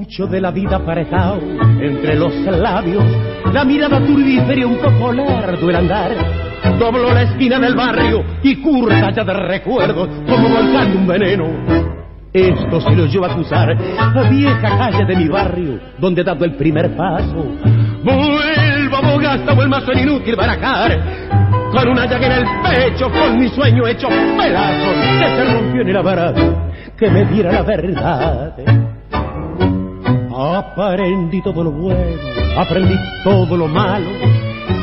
Pucho 0.03 0.27
de 0.27 0.41
la 0.41 0.51
vida 0.51 0.77
aparejado 0.77 1.39
entre 1.79 2.15
los 2.15 2.33
labios, 2.45 3.03
la 3.53 3.63
mirada 3.63 4.05
turbífera 4.05 4.67
un 4.67 4.77
poco 4.77 5.13
lerdo 5.13 5.69
el 5.69 5.75
andar. 5.75 6.11
Dobló 6.77 7.13
la 7.13 7.23
esquina 7.23 7.59
del 7.59 7.75
barrio 7.75 8.23
y 8.41 8.55
curta 8.57 9.11
ya 9.11 9.23
de 9.23 9.33
recuerdos 9.33 10.09
como 10.27 10.49
volcando 10.49 10.99
un 10.99 11.07
veneno. 11.07 11.45
Esto 12.33 12.81
sí 12.81 12.95
lo 12.95 13.05
llevo 13.05 13.25
a 13.25 13.31
acusar, 13.31 13.77
la 14.13 14.29
vieja 14.29 14.77
calle 14.77 15.05
de 15.05 15.15
mi 15.15 15.27
barrio, 15.27 15.79
donde 15.99 16.21
he 16.21 16.23
dado 16.23 16.43
el 16.43 16.55
primer 16.55 16.95
paso. 16.97 17.45
Vuelvo 18.03 18.95
a 18.97 19.01
Bogasta, 19.01 19.53
vuelvo 19.53 19.75
a 19.75 20.01
inútil 20.01 20.35
barajar 20.35 20.99
con 21.71 21.87
una 21.87 22.05
llaga 22.05 22.25
en 22.25 22.31
el 22.31 22.45
pecho, 22.61 23.09
con 23.09 23.39
mi 23.39 23.47
sueño 23.49 23.87
hecho 23.87 24.07
pedazos, 24.09 24.95
que 25.19 25.27
se 25.35 25.53
rompió 25.53 25.81
en 25.81 25.89
el 25.89 25.97
abrazo, 25.97 26.71
que 26.97 27.09
me 27.09 27.25
diera 27.25 27.51
la 27.51 27.61
verdad. 27.61 28.92
Aprendí 30.35 31.41
todo 31.41 31.63
lo 31.63 31.71
bueno, 31.71 32.17
aprendí 32.57 32.95
todo 33.23 33.55
lo 33.55 33.67
malo. 33.67 34.09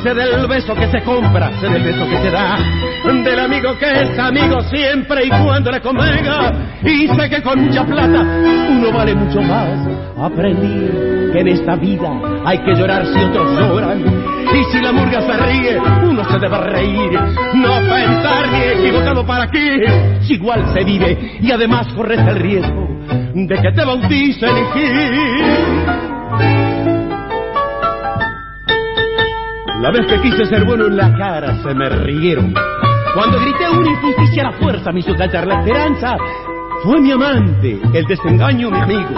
Sé 0.02 0.14
del 0.14 0.46
beso 0.46 0.74
que 0.76 0.86
se 0.86 1.02
compra, 1.02 1.50
sé 1.60 1.68
del 1.68 1.82
beso 1.82 2.08
que 2.08 2.18
se 2.18 2.30
da, 2.30 2.56
del 3.04 3.38
amigo 3.38 3.76
que 3.76 3.90
es 3.90 4.18
amigo 4.18 4.60
siempre 4.62 5.26
y 5.26 5.28
cuando 5.28 5.72
le 5.72 5.80
convenga. 5.80 6.52
Y 6.84 7.08
sé 7.08 7.28
que 7.28 7.42
con 7.42 7.64
mucha 7.64 7.84
plata 7.84 8.20
uno 8.70 8.92
vale 8.92 9.14
mucho 9.14 9.42
más. 9.42 9.88
Aprendí 10.18 11.32
que 11.32 11.40
en 11.40 11.48
esta 11.48 11.74
vida 11.74 12.12
hay 12.44 12.58
que 12.58 12.74
llorar 12.74 13.04
si 13.06 13.18
otros 13.18 13.58
lloran. 13.58 14.04
Y 14.54 14.64
si 14.72 14.80
la 14.80 14.92
murga 14.92 15.20
se 15.20 15.36
ríe, 15.36 15.78
uno 15.78 16.24
se 16.30 16.38
debe 16.38 16.58
reír. 16.58 17.12
No 17.54 17.74
pensar 17.88 18.48
ni 18.52 18.86
equivocado 18.86 19.26
para 19.26 19.50
qué, 19.50 20.20
si 20.22 20.34
igual 20.34 20.72
se 20.72 20.84
vive 20.84 21.38
y 21.40 21.50
además 21.50 21.88
corres 21.94 22.20
el 22.20 22.36
riesgo 22.36 22.89
de 23.34 23.56
que 23.60 23.72
te 23.72 23.84
bauticen 23.84 24.50
y 24.56 25.90
La 29.80 29.90
vez 29.90 30.06
que 30.06 30.20
quise 30.20 30.44
ser 30.44 30.64
bueno 30.64 30.86
en 30.86 30.96
la 30.96 31.16
cara 31.16 31.62
se 31.62 31.74
me 31.74 31.88
rieron. 31.88 32.52
Cuando 33.14 33.40
grité 33.40 33.68
una 33.70 33.90
injusticia 33.90 34.44
la 34.44 34.52
fuerza 34.52 34.92
me 34.92 35.00
hizo 35.00 35.16
callar 35.16 35.46
la 35.46 35.60
esperanza. 35.60 36.16
Fue 36.82 37.00
mi 37.00 37.10
amante, 37.12 37.80
el 37.94 38.04
desengaño 38.04 38.70
mi 38.70 38.78
amigo. 38.78 39.14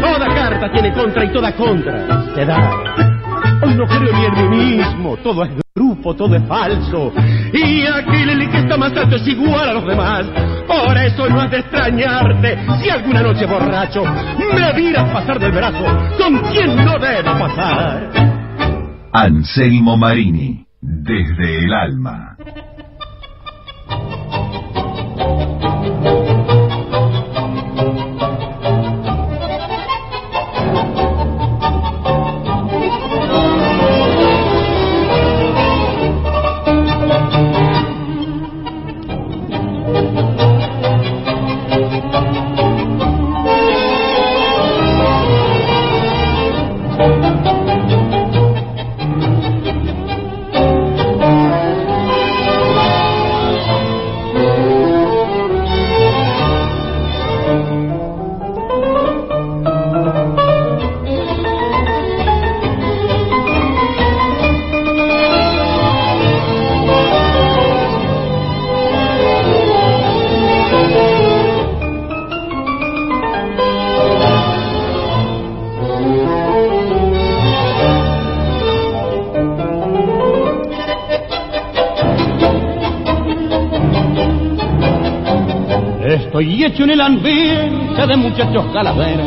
Toda 0.00 0.26
carta 0.34 0.72
tiene 0.72 0.92
contra 0.94 1.24
y 1.24 1.32
toda 1.32 1.54
contra 1.54 2.24
se 2.34 2.44
da. 2.44 3.19
Hoy 3.62 3.74
no 3.74 3.86
creo 3.86 4.12
ni 4.12 4.24
en 4.24 4.50
mí 4.50 4.76
mismo, 4.76 5.16
todo 5.18 5.44
es 5.44 5.50
grupo, 5.74 6.14
todo 6.14 6.34
es 6.34 6.46
falso. 6.46 7.12
Y 7.52 7.86
aquel 7.86 8.50
que 8.50 8.58
está 8.58 8.76
más 8.76 8.96
alto 8.96 9.16
es 9.16 9.28
igual 9.28 9.68
a 9.68 9.74
los 9.74 9.86
demás. 9.86 10.26
Por 10.66 10.96
eso 10.96 11.28
no 11.28 11.40
has 11.40 11.50
de 11.50 11.58
extrañarte 11.58 12.58
si 12.82 12.90
alguna 12.90 13.22
noche 13.22 13.46
borracho 13.46 14.04
me 14.54 14.72
vieras 14.72 15.10
pasar 15.10 15.38
del 15.38 15.52
brazo 15.52 15.84
con 16.18 16.38
quien 16.50 16.76
no 16.76 16.98
debo 16.98 17.38
pasar. 17.38 18.10
Anselmo 19.12 19.96
Marini, 19.96 20.64
desde 20.80 21.64
el 21.64 21.72
alma. 21.72 22.36
Hecho 86.70 86.84
en 86.84 86.90
el 86.90 87.00
ambiente 87.00 88.06
de 88.06 88.16
muchachos 88.16 88.64
calaveras, 88.72 89.26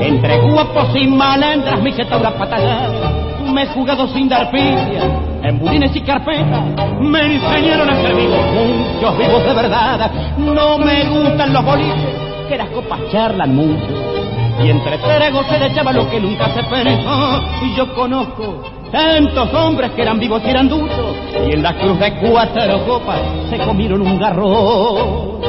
entre 0.00 0.38
guapos 0.38 0.96
y 0.96 1.06
malandras, 1.06 1.80
mis 1.82 1.94
getaduras 1.94 2.32
patadas. 2.32 2.90
Me 3.52 3.64
he 3.64 3.66
jugado 3.66 4.08
sin 4.08 4.28
dar 4.28 4.50
pilla, 4.50 5.02
en 5.42 5.58
budines 5.58 5.94
y 5.94 6.00
carpetas, 6.00 6.62
me 7.00 7.34
enseñaron 7.34 7.90
a 7.90 7.96
ser 8.00 8.14
vivos, 8.14 8.38
muchos 8.54 9.18
vivos 9.18 9.44
de 9.44 9.54
verdad. 9.54 10.10
No 10.38 10.78
me 10.78 11.04
gustan 11.04 11.52
los 11.52 11.64
boliches, 11.64 12.16
que 12.48 12.56
las 12.56 12.70
copas 12.70 13.00
charlan 13.12 13.54
mucho. 13.54 14.10
Y 14.62 14.70
entre 14.70 14.98
tragos 14.98 15.46
se 15.46 15.66
echaba 15.66 15.92
lo 15.92 16.08
que 16.08 16.20
nunca 16.20 16.48
se 16.50 16.62
pensó. 16.62 17.42
Y 17.62 17.74
yo 17.74 17.94
conozco 17.94 18.62
tantos 18.90 19.52
hombres 19.54 19.90
que 19.92 20.02
eran 20.02 20.18
vivos 20.18 20.42
y 20.44 20.50
eran 20.50 20.68
duros. 20.68 21.16
Y 21.46 21.52
en 21.52 21.62
la 21.62 21.74
cruz 21.74 21.98
de 21.98 22.12
cuatro 22.14 22.86
copas 22.86 23.20
se 23.48 23.58
comieron 23.58 24.02
un 24.02 24.18
garro. 24.18 25.39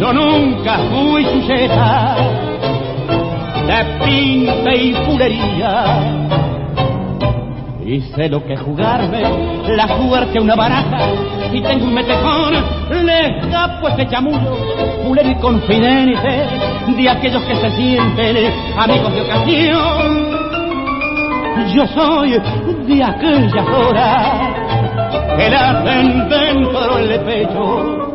Yo 0.00 0.14
nunca 0.14 0.78
fui 0.90 1.22
sujeta 1.26 2.16
de 3.66 3.84
pinta 4.02 4.74
y 4.74 4.94
pulería. 5.04 5.84
Y 7.84 8.00
sé 8.00 8.30
lo 8.30 8.42
que 8.46 8.56
jugarme, 8.56 9.20
la 9.68 9.86
suerte 9.88 10.40
una 10.40 10.54
baraja. 10.54 11.00
Y 11.52 11.60
tengo 11.60 11.84
un 11.84 11.92
metejón, 11.92 12.54
le 13.04 13.40
escapo 13.40 13.88
ese 13.88 14.06
chamullo, 14.08 14.56
pulero 15.04 15.32
y 15.32 15.34
confidente 15.34 16.46
de 16.96 17.08
aquellos 17.10 17.42
que 17.42 17.56
se 17.56 17.70
sienten 17.72 18.52
amigos 18.78 19.12
de 19.12 19.20
ocasión. 19.20 20.30
Yo 21.74 21.86
soy 21.88 22.40
de 22.86 23.04
aquellas 23.04 23.68
horas 23.68 24.54
que 25.36 25.50
la 25.50 25.82
dentro 25.82 26.96
del 26.96 27.20
pecho 27.20 28.09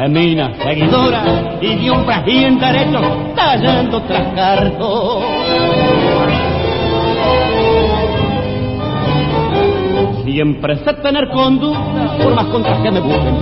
de 0.00 0.08
minas 0.08 0.56
seguidoras 0.56 1.28
y 1.60 1.76
de 1.76 1.90
hombres 1.90 2.24
bien 2.24 2.58
derechos 2.58 3.34
tallando 3.36 4.00
tras 4.02 4.32
cartón. 4.34 5.22
Siempre 10.24 10.76
sé 10.76 10.94
tener 10.94 11.28
conducta 11.28 12.16
por 12.22 12.34
más 12.34 12.46
contras 12.46 12.78
que 12.78 12.90
me 12.90 13.00
busquen. 13.00 13.36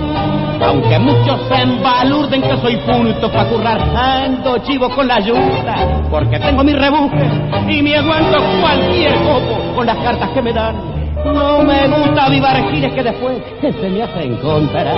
Aunque 0.61 0.99
muchos 0.99 1.39
se 1.47 1.61
embalurden 1.61 2.41
que 2.41 2.57
soy 2.57 2.75
punto 2.77 3.31
para 3.31 3.49
currar, 3.49 3.79
ando 3.95 4.57
chivo 4.57 4.89
con 4.89 5.07
la 5.07 5.15
ayuda, 5.15 6.03
porque 6.11 6.37
tengo 6.39 6.61
mi 6.65 6.73
rebuje 6.73 7.25
y 7.69 7.81
me 7.81 7.95
aguanto 7.95 8.37
cualquier 8.59 9.13
copo 9.19 9.75
con 9.75 9.85
las 9.85 9.97
cartas 9.99 10.29
que 10.31 10.41
me 10.41 10.51
dan. 10.51 10.98
No 11.25 11.63
me 11.63 11.87
gusta 11.87 12.25
avivar 12.25 12.71
giles 12.71 12.93
que 12.93 13.03
después 13.03 13.37
se 13.61 13.89
me 13.89 14.03
hacen 14.03 14.37
contra. 14.37 14.97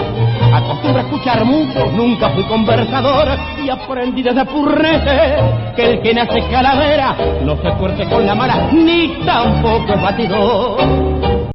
Acostumbro 0.56 1.00
a 1.00 1.02
escuchar 1.02 1.46
mucho, 1.46 1.92
nunca 1.92 2.30
fui 2.30 2.44
conversador 2.44 3.28
y 3.64 3.70
aprendí 3.70 4.22
desde 4.22 4.46
purrete 4.46 5.74
que 5.76 5.92
el 5.92 6.02
que 6.02 6.14
nace 6.14 6.42
calavera 6.50 7.18
no 7.44 7.56
se 7.62 7.72
fuerte 7.74 8.08
con 8.08 8.26
la 8.26 8.36
mala 8.36 8.72
ni 8.72 9.26
tampoco 9.26 9.94
es 9.94 10.02
batidor. 10.02 11.52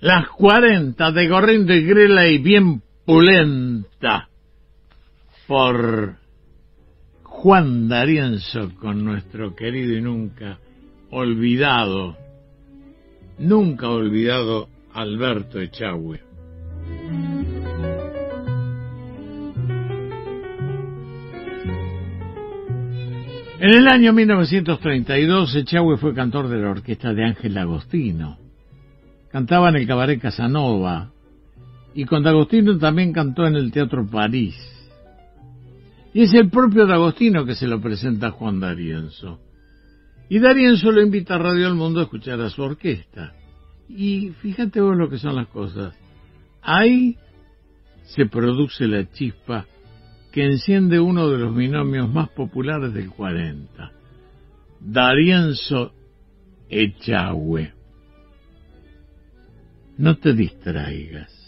Las 0.00 0.28
40 0.30 1.10
de 1.12 1.28
Gorrindo 1.28 1.74
y 1.74 1.84
Grela 1.84 2.26
y 2.26 2.38
bien 2.38 2.82
pulenta 3.04 4.28
por 5.46 6.14
Juan 7.22 7.88
D'Arienzo 7.88 8.70
con 8.80 9.04
nuestro 9.04 9.54
querido 9.54 9.96
y 9.96 10.00
nunca 10.00 10.58
olvidado, 11.10 12.16
nunca 13.40 13.88
olvidado 13.88 14.68
Alberto 14.92 15.58
Echagüe. 15.58 16.20
En 23.58 23.74
el 23.74 23.88
año 23.88 24.12
1932 24.12 25.54
Echagüe 25.54 25.96
fue 25.96 26.14
cantor 26.14 26.48
de 26.48 26.58
la 26.58 26.70
orquesta 26.70 27.12
de 27.12 27.24
Ángel 27.24 27.58
Agostino. 27.58 28.38
Cantaba 29.30 29.70
en 29.70 29.76
el 29.76 29.86
cabaret 29.86 30.20
Casanova 30.20 31.10
y 31.94 32.04
con 32.04 32.22
D'Agostino 32.22 32.78
también 32.78 33.12
cantó 33.12 33.46
en 33.46 33.56
el 33.56 33.72
Teatro 33.72 34.06
París. 34.06 34.56
Y 36.12 36.22
es 36.22 36.34
el 36.34 36.50
propio 36.50 36.86
D'Agostino 36.86 37.44
que 37.44 37.54
se 37.54 37.66
lo 37.66 37.80
presenta 37.80 38.28
a 38.28 38.30
Juan 38.32 38.60
D'Arienzo. 38.60 39.38
Y 40.30 40.38
D'Arienzo 40.38 40.92
lo 40.92 41.02
invita 41.02 41.34
a 41.34 41.38
Radio 41.38 41.66
El 41.66 41.74
Mundo 41.74 41.98
a 41.98 42.04
escuchar 42.04 42.40
a 42.40 42.50
su 42.50 42.62
orquesta. 42.62 43.34
Y 43.88 44.30
fíjate 44.40 44.80
vos 44.80 44.96
lo 44.96 45.10
que 45.10 45.18
son 45.18 45.34
las 45.34 45.48
cosas. 45.48 45.92
Ahí 46.62 47.16
se 48.04 48.26
produce 48.26 48.86
la 48.86 49.10
chispa 49.10 49.66
que 50.30 50.44
enciende 50.44 51.00
uno 51.00 51.28
de 51.28 51.38
los 51.38 51.52
binomios 51.56 52.08
más 52.08 52.28
populares 52.28 52.94
del 52.94 53.10
40, 53.10 53.90
D'Arienzo 54.78 55.92
Echagüe. 56.68 57.72
No 59.98 60.16
te 60.16 60.32
distraigas. 60.32 61.39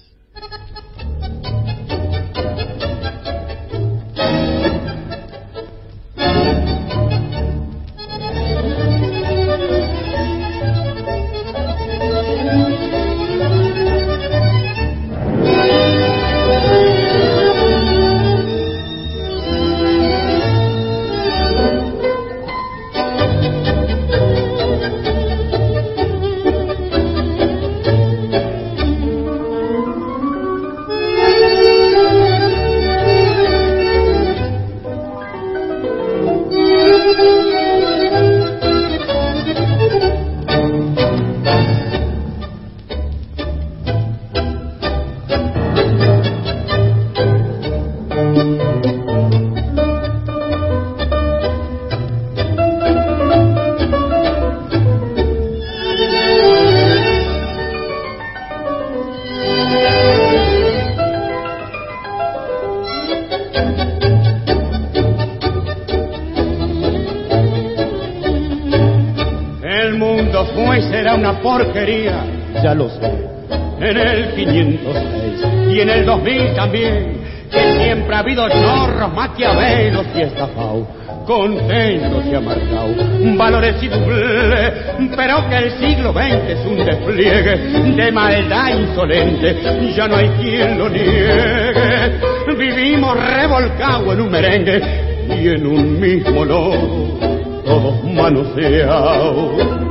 Y 74.51 75.81
en 75.81 75.91
el 75.91 76.05
2000 76.05 76.55
también, 76.55 77.23
que 77.51 77.73
siempre 77.83 78.15
ha 78.15 78.19
habido 78.21 78.49
chorros, 78.49 79.13
maquiavelos 79.15 80.07
y 80.15 80.23
estafados, 80.23 80.87
contentos 81.27 82.25
y 82.27 82.35
amargados, 82.35 82.97
valores 83.37 83.83
y 83.83 83.89
doble, 83.89 84.73
pero 85.15 85.49
que 85.49 85.57
el 85.57 85.71
siglo 85.73 86.13
XX 86.13 86.49
es 86.49 86.67
un 86.67 86.85
despliegue 86.85 87.57
de 87.95 88.13
maldad 88.13 88.79
insolente, 88.79 89.57
ya 89.95 90.09
no 90.09 90.17
hay 90.17 90.29
quien 90.41 90.79
lo 90.79 90.89
niegue. 90.89 92.21
Vivimos 92.59 93.17
revolcados 93.17 94.15
en 94.15 94.21
un 94.21 94.31
merengue 94.31 94.83
y 95.29 95.49
en 95.49 95.67
un 95.67 96.01
mismo 96.01 96.45
no 96.45 97.33
todos 97.65 98.05
manoseados 98.05 99.82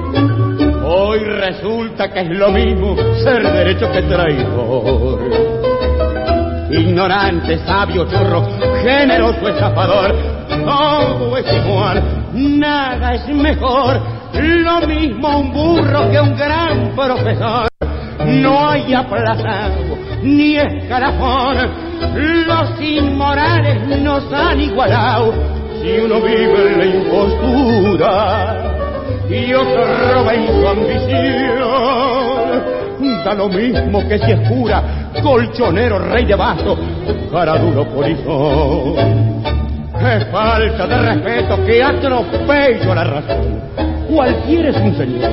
Hoy 1.11 1.25
resulta 1.25 2.07
que 2.07 2.21
es 2.21 2.29
lo 2.29 2.51
mismo 2.51 2.95
ser 3.21 3.43
derecho 3.43 3.91
que 3.91 4.01
traidor. 4.03 5.19
Ignorante, 6.71 7.57
sabio, 7.65 8.09
chorro, 8.09 8.47
generoso, 8.81 9.49
estafador, 9.49 10.15
todo 10.47 11.35
es 11.35 11.45
igual, 11.53 12.01
nada 12.31 13.15
es 13.15 13.27
mejor. 13.27 13.99
Lo 14.35 14.87
mismo 14.87 15.37
un 15.37 15.51
burro 15.51 16.09
que 16.09 16.21
un 16.21 16.33
gran 16.37 16.95
profesor. 16.95 17.67
No 18.25 18.69
hay 18.69 18.93
aplazado 18.93 19.97
ni 20.23 20.55
escalafón. 20.55 21.57
Los 22.47 22.81
inmorales 22.81 23.99
nos 23.99 24.31
han 24.31 24.61
igualado 24.61 25.33
si 25.81 25.91
uno 25.99 26.21
vive 26.21 26.71
en 26.71 26.77
la 26.77 26.85
impostura 26.85 28.80
y 29.31 29.53
otro 29.53 29.85
roba 30.13 30.33
en 30.33 30.47
su 30.47 30.67
ambición. 30.67 31.61
Da 33.23 33.33
lo 33.33 33.49
mismo 33.49 34.07
que 34.07 34.17
si 34.19 34.31
es 34.31 34.49
pura, 34.49 34.83
colchonero, 35.21 35.99
rey 35.99 36.25
de 36.25 36.35
vaso, 36.35 36.77
cara 37.31 37.57
duro 37.57 37.85
polizón. 37.85 38.95
Qué 39.99 40.25
falta 40.31 40.87
de 40.87 40.97
respeto, 40.97 41.65
que 41.65 41.83
atropello 41.83 42.91
a 42.91 42.95
la 42.95 43.03
razón. 43.03 43.61
Cualquiera 44.09 44.69
es 44.69 44.77
un 44.77 44.97
señor, 44.97 45.31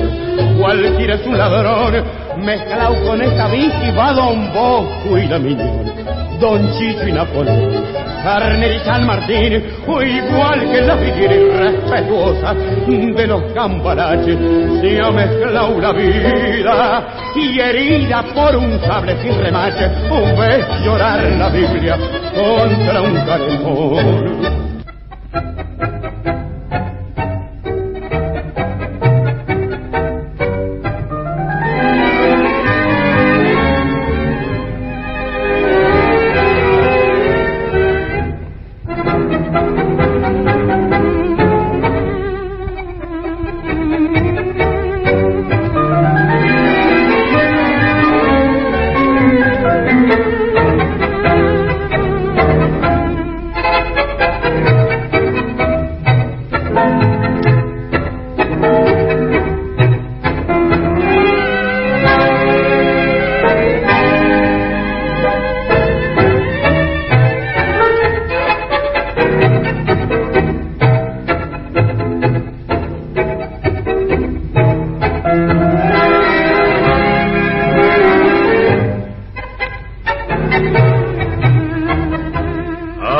cualquiera 0.59 1.15
es 1.15 1.25
un 1.25 1.37
ladrón, 1.37 2.03
mezclado 2.37 2.95
con 3.05 3.21
esta 3.21 3.47
bici 3.47 3.91
va 3.97 4.13
Don 4.13 4.53
Bosco 4.53 5.17
y 5.17 5.27
la 5.27 5.39
Miñón, 5.39 5.91
Don 6.39 6.71
Chicho 6.77 7.07
y 7.07 7.11
Napoleón, 7.11 7.83
Carner 8.23 8.75
y 8.75 8.79
San 8.79 9.05
Martín, 9.05 9.63
o 9.87 10.01
igual 10.01 10.71
que 10.71 10.81
la 10.81 10.97
figura 10.97 11.35
irrespetuosa 11.35 12.53
de 12.53 13.27
los 13.27 13.43
campanaches, 13.53 14.37
se 14.81 14.99
ha 14.99 15.11
mezclado 15.11 15.79
la 15.79 15.91
vida 15.91 17.07
y 17.35 17.59
herida 17.59 18.23
por 18.33 18.55
un 18.55 18.79
sable 18.81 19.21
sin 19.21 19.37
remache, 19.39 19.89
ves 20.39 20.65
llorar 20.83 21.23
la 21.37 21.49
Biblia 21.49 21.97
contra 22.33 23.01
un 23.01 23.15
caremón. 23.25 24.59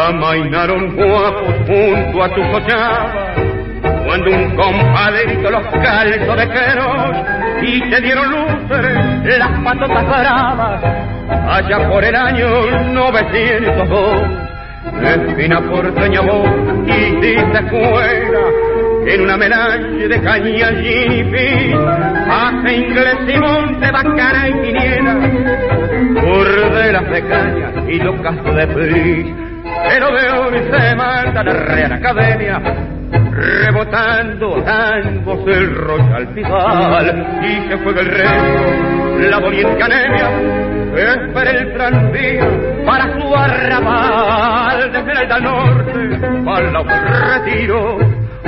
Amainaron 0.10 0.96
guapos 0.96 1.54
junto 1.68 2.24
a 2.24 2.30
tu 2.34 2.42
cochaba, 2.52 3.36
cuando 4.08 4.32
un 4.32 4.56
compadrito 4.56 5.52
los 5.52 5.68
calzó 5.68 6.36
de 6.36 6.50
queros 6.50 7.18
y 7.62 7.90
te 7.92 8.02
dieron 8.02 8.32
luces 8.32 9.38
las 9.38 9.52
patotas 9.64 10.08
bravas, 10.08 10.84
allá 11.48 11.90
por 11.90 12.04
el 12.04 12.16
año 12.16 12.48
902. 12.92 14.22
Espina 15.04 15.62
porteña 15.62 16.22
vos 16.22 16.50
hiciste 16.88 17.60
escuela 17.60 18.40
en 19.06 19.22
una 19.22 19.38
melange 19.38 20.08
de 20.08 20.22
caña 20.22 20.72
y 20.72 21.74
hace 22.32 22.76
inglés 22.76 23.18
y 23.28 23.38
monte, 23.38 23.92
bacana 23.92 24.50
y 24.50 24.54
quiniela, 24.54 25.14
burdelas 26.20 27.10
de 27.12 27.28
caña 27.28 27.72
y 27.88 28.00
los 28.00 28.16
de 28.56 28.68
pris 28.68 29.49
pero 29.88 30.12
de 30.12 30.30
hoy 30.40 30.72
se 30.72 30.96
manda 30.96 31.44
la 31.44 31.54
Real 31.54 31.94
Academia 31.94 32.62
rebotando 33.32 34.62
tangos 34.64 35.48
el 35.48 35.76
royal 35.76 36.28
final. 36.34 37.40
Y 37.44 37.70
se 37.70 37.78
fue 37.78 37.94
del 37.94 38.06
resto 38.08 39.30
la 39.30 39.40
doliente 39.40 39.84
anemia 39.84 40.70
espera 40.96 41.52
el 41.52 41.74
tranvía 41.74 42.48
para 42.86 43.14
su 43.14 43.36
arrabal 43.36 44.92
desde 44.92 45.12
el 45.12 45.44
norte 45.44 46.44
para 46.46 46.72
la 46.72 47.38
retiro. 47.38 47.98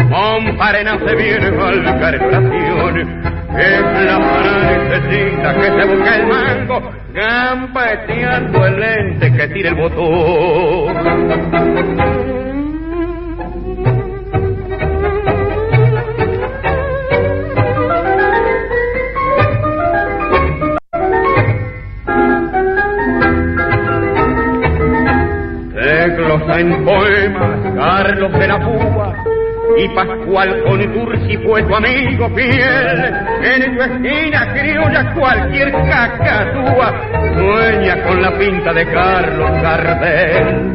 Monparena 0.10 0.98
se 1.00 1.16
viene 1.16 1.48
al 1.48 2.00
cargación 2.00 2.98
es 3.58 3.82
la 4.06 4.18
necesita 4.90 5.54
que 5.56 5.66
se 5.66 5.86
busque 5.86 6.16
el 6.16 6.28
mango 6.28 6.92
gambeteando 7.14 8.66
el 8.66 8.80
lente 8.80 9.32
que 9.34 9.48
tire 9.50 9.70
el 9.70 9.76
botón 9.76 10.71
en 26.62 26.86
poemas, 26.86 27.74
Carlos 27.76 28.32
de 28.34 28.48
la 28.48 28.60
Púa 28.60 29.14
y 29.78 29.88
Pascual 29.90 30.64
Contursi 30.64 31.38
fue 31.38 31.64
tu 31.64 31.76
amigo 31.76 32.30
fiel. 32.36 33.14
En 33.44 33.76
tu 33.76 33.82
esquina 33.82 34.54
criolla 34.54 35.14
cualquier 35.14 35.72
cacatúa 35.72 36.94
sueña 37.36 38.04
con 38.04 38.22
la 38.22 38.38
pinta 38.38 38.74
de 38.74 38.86
Carlos 38.86 39.52
Gardel. 39.62 40.71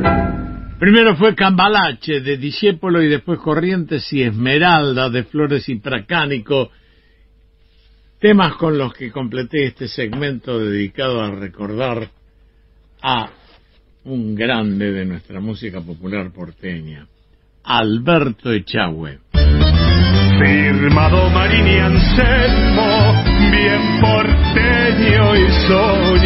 Primero 0.78 1.16
fue 1.16 1.34
Cambalache 1.34 2.20
de 2.20 2.36
Discépolo 2.36 3.02
y 3.02 3.08
después 3.08 3.38
Corrientes 3.38 4.12
y 4.12 4.22
Esmeralda 4.22 5.08
de 5.08 5.24
Flores 5.24 5.66
y 5.70 5.76
Pracánico. 5.76 6.70
Temas 8.20 8.56
con 8.56 8.76
los 8.76 8.92
que 8.92 9.10
completé 9.10 9.64
este 9.64 9.88
segmento 9.88 10.58
dedicado 10.58 11.22
a 11.22 11.30
recordar 11.30 12.10
a 13.02 13.30
un 14.04 14.34
grande 14.34 14.92
de 14.92 15.06
nuestra 15.06 15.40
música 15.40 15.80
popular 15.80 16.30
porteña, 16.30 17.06
Alberto 17.64 18.52
Echagüe. 18.52 19.18
Firmado 20.38 21.30
Marini 21.30 21.78
Anselmo, 21.78 23.24
bien 23.50 24.00
porteño 24.00 25.36
y 25.36 25.50
sol 25.66 26.16